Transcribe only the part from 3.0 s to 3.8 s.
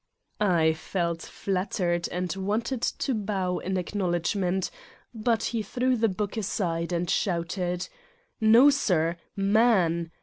bow in